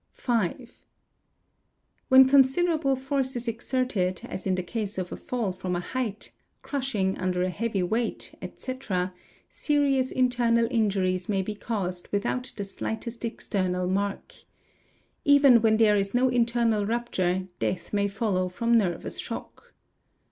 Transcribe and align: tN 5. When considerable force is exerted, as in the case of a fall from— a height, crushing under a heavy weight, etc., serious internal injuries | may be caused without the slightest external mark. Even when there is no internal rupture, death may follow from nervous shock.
tN 0.17 0.67
5. 0.67 0.87
When 2.09 2.27
considerable 2.27 2.95
force 2.95 3.35
is 3.35 3.47
exerted, 3.47 4.21
as 4.23 4.47
in 4.47 4.55
the 4.55 4.63
case 4.63 4.97
of 4.97 5.11
a 5.11 5.15
fall 5.15 5.51
from— 5.51 5.75
a 5.75 5.79
height, 5.79 6.31
crushing 6.63 7.15
under 7.19 7.43
a 7.43 7.51
heavy 7.51 7.83
weight, 7.83 8.33
etc., 8.41 9.13
serious 9.51 10.09
internal 10.11 10.67
injuries 10.71 11.29
| 11.29 11.29
may 11.29 11.43
be 11.43 11.53
caused 11.53 12.07
without 12.11 12.51
the 12.57 12.65
slightest 12.65 13.23
external 13.23 13.87
mark. 13.87 14.33
Even 15.23 15.61
when 15.61 15.77
there 15.77 15.95
is 15.97 16.15
no 16.15 16.29
internal 16.29 16.83
rupture, 16.83 17.47
death 17.59 17.93
may 17.93 18.07
follow 18.07 18.49
from 18.49 18.75
nervous 18.79 19.19
shock. 19.19 19.71